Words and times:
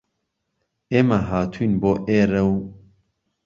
ئێمه 0.91 1.17
هاتووین 1.29 1.73
بۆ 1.81 1.91
ئێره 2.09 2.43
و 2.51 2.53